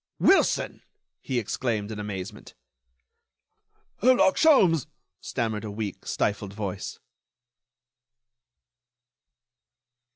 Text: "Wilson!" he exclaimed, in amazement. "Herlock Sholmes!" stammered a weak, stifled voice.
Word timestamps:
"Wilson!" 0.17 0.81
he 1.21 1.37
exclaimed, 1.37 1.91
in 1.91 1.99
amazement. 1.99 2.55
"Herlock 4.01 4.35
Sholmes!" 4.35 4.87
stammered 5.19 5.63
a 5.63 5.69
weak, 5.69 6.07
stifled 6.07 6.55
voice. 6.55 6.97